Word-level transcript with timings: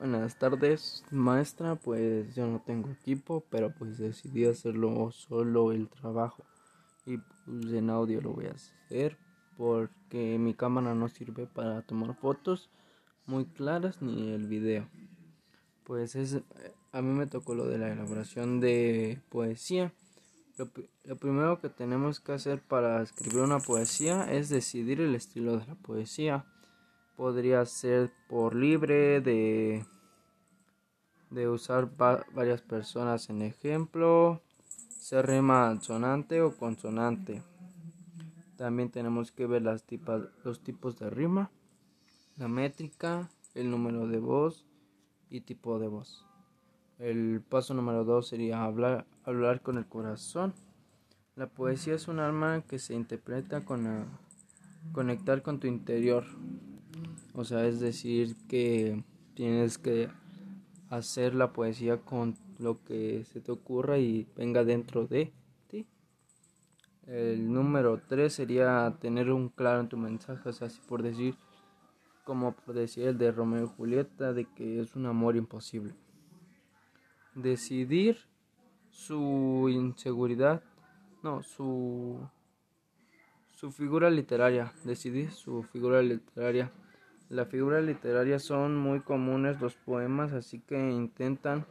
Buenas 0.00 0.38
tardes, 0.38 1.04
maestra. 1.10 1.76
Pues 1.76 2.34
yo 2.34 2.46
no 2.46 2.62
tengo 2.64 2.88
equipo, 2.88 3.44
pero 3.50 3.70
pues 3.78 3.98
decidí 3.98 4.46
hacerlo 4.46 5.12
solo 5.12 5.72
el 5.72 5.90
trabajo. 5.90 6.42
Y 7.04 7.18
pues 7.18 7.74
en 7.74 7.90
audio 7.90 8.22
lo 8.22 8.32
voy 8.32 8.46
a 8.46 8.52
hacer 8.52 9.18
porque 9.58 10.38
mi 10.38 10.54
cámara 10.54 10.94
no 10.94 11.10
sirve 11.10 11.46
para 11.46 11.82
tomar 11.82 12.14
fotos 12.14 12.70
muy 13.26 13.44
claras 13.44 14.00
ni 14.00 14.32
el 14.32 14.46
video. 14.46 14.88
Pues 15.84 16.16
es, 16.16 16.40
a 16.92 17.02
mí 17.02 17.12
me 17.12 17.26
tocó 17.26 17.54
lo 17.54 17.66
de 17.66 17.76
la 17.76 17.92
elaboración 17.92 18.58
de 18.58 19.20
poesía. 19.28 19.92
Lo, 20.56 20.70
lo 21.04 21.16
primero 21.16 21.60
que 21.60 21.68
tenemos 21.68 22.20
que 22.20 22.32
hacer 22.32 22.62
para 22.62 23.02
escribir 23.02 23.40
una 23.40 23.58
poesía 23.58 24.32
es 24.32 24.48
decidir 24.48 25.02
el 25.02 25.14
estilo 25.14 25.58
de 25.58 25.66
la 25.66 25.74
poesía 25.74 26.46
podría 27.20 27.66
ser 27.66 28.10
por 28.30 28.54
libre 28.54 29.20
de, 29.20 29.84
de 31.28 31.48
usar 31.50 31.94
varias 31.94 32.62
personas 32.62 33.28
en 33.28 33.42
ejemplo, 33.42 34.40
ser 34.88 35.26
rima 35.26 35.78
sonante 35.82 36.40
o 36.40 36.56
consonante. 36.56 37.42
También 38.56 38.90
tenemos 38.90 39.32
que 39.32 39.46
ver 39.46 39.60
las 39.60 39.84
tipas, 39.84 40.22
los 40.44 40.64
tipos 40.64 40.98
de 40.98 41.10
rima, 41.10 41.50
la 42.38 42.48
métrica, 42.48 43.28
el 43.54 43.70
número 43.70 44.08
de 44.08 44.18
voz 44.18 44.64
y 45.28 45.42
tipo 45.42 45.78
de 45.78 45.88
voz. 45.88 46.24
El 46.98 47.42
paso 47.46 47.74
número 47.74 48.02
dos 48.04 48.28
sería 48.28 48.64
hablar, 48.64 49.04
hablar 49.24 49.60
con 49.60 49.76
el 49.76 49.86
corazón. 49.86 50.54
La 51.36 51.48
poesía 51.48 51.96
es 51.96 52.08
un 52.08 52.18
arma 52.18 52.62
que 52.62 52.78
se 52.78 52.94
interpreta 52.94 53.66
con 53.66 54.08
conectar 54.94 55.42
con 55.42 55.60
tu 55.60 55.66
interior. 55.66 56.24
O 57.34 57.44
sea, 57.44 57.66
es 57.66 57.80
decir 57.80 58.36
que 58.48 59.02
tienes 59.34 59.78
que 59.78 60.10
hacer 60.90 61.34
la 61.34 61.52
poesía 61.52 61.98
con 61.98 62.36
lo 62.58 62.82
que 62.84 63.24
se 63.24 63.40
te 63.40 63.52
ocurra 63.52 63.98
y 63.98 64.26
venga 64.36 64.64
dentro 64.64 65.06
de 65.06 65.32
ti. 65.68 65.86
El 67.06 67.52
número 67.52 68.02
3 68.08 68.32
sería 68.32 68.96
tener 69.00 69.30
un 69.30 69.48
claro 69.48 69.80
en 69.80 69.88
tu 69.88 69.96
mensaje, 69.96 70.48
o 70.48 70.52
sea, 70.52 70.66
así 70.66 70.80
por 70.86 71.02
decir, 71.02 71.36
como 72.24 72.52
por 72.52 72.74
decir 72.74 73.06
el 73.06 73.18
de 73.18 73.32
Romeo 73.32 73.64
y 73.64 73.76
Julieta, 73.76 74.32
de 74.32 74.44
que 74.44 74.80
es 74.80 74.94
un 74.94 75.06
amor 75.06 75.36
imposible. 75.36 75.94
Decidir 77.34 78.18
su 78.90 79.68
inseguridad, 79.70 80.62
no, 81.22 81.42
su, 81.42 82.20
su 83.54 83.70
figura 83.70 84.10
literaria, 84.10 84.72
decidir 84.84 85.30
su 85.30 85.62
figura 85.62 86.02
literaria 86.02 86.72
la 87.30 87.46
figura 87.46 87.80
literaria 87.80 88.40
son 88.40 88.76
muy 88.76 89.00
comunes 89.00 89.60
los 89.60 89.76
poemas, 89.76 90.32
así 90.32 90.58
que 90.58 90.76
intentan 90.90 91.64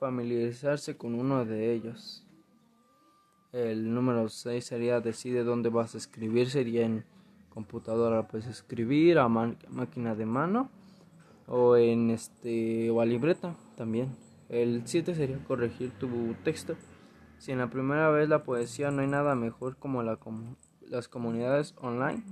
familiarizarse 0.00 0.96
con 0.96 1.14
uno 1.14 1.44
de 1.44 1.72
ellos. 1.72 2.26
El 3.52 3.94
número 3.94 4.28
6 4.28 4.64
sería 4.64 5.00
decide 5.00 5.44
dónde 5.44 5.68
vas 5.68 5.94
a 5.94 5.98
escribir, 5.98 6.50
sería 6.50 6.84
en 6.84 7.04
computadora 7.48 8.26
puedes 8.26 8.48
escribir, 8.48 9.20
a 9.20 9.28
máquina 9.28 10.16
de 10.16 10.26
mano 10.26 10.68
o 11.46 11.76
en 11.76 12.10
este 12.10 12.90
o 12.90 13.00
a 13.00 13.06
libreta 13.06 13.54
también. 13.76 14.16
El 14.48 14.82
7 14.84 15.14
sería 15.14 15.38
corregir 15.44 15.92
tu 15.92 16.34
texto. 16.42 16.74
Si 17.38 17.52
en 17.52 17.58
la 17.58 17.70
primera 17.70 18.10
vez 18.10 18.28
la 18.28 18.42
poesía 18.42 18.90
no 18.90 19.02
hay 19.02 19.06
nada 19.06 19.36
mejor 19.36 19.76
como 19.76 20.02
la, 20.02 20.18
las 20.88 21.06
comunidades 21.06 21.76
online 21.80 22.24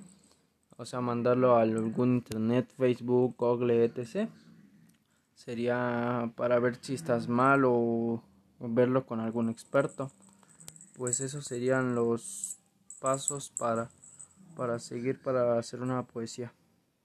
o 0.79 0.85
sea, 0.85 1.01
mandarlo 1.01 1.57
a 1.57 1.63
algún 1.63 2.17
internet, 2.17 2.71
Facebook, 2.77 3.35
Google, 3.39 3.85
etc. 3.85 4.29
Sería 5.35 6.33
para 6.37 6.59
ver 6.59 6.79
si 6.81 6.97
mal 7.29 7.65
o, 7.65 8.23
verlo 8.61 9.07
con 9.07 9.21
algún 9.21 9.49
experto. 9.49 10.11
Pues 10.97 11.21
esos 11.21 11.45
serían 11.45 11.95
los 11.95 12.59
pasos 13.01 13.53
para, 13.59 13.91
para 14.57 14.79
seguir 14.79 15.21
para 15.21 15.59
hacer 15.59 15.81
una 15.83 16.03
poesía. 16.03 16.53